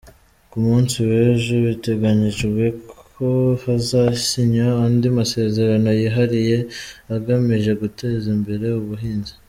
[0.49, 2.63] Ku munsi w’ejo biteganyijwe
[3.11, 3.27] ko
[3.63, 6.57] hazasinywa andi masezerano yihariye
[7.15, 9.33] agamije guteza imbere ubuhinzi.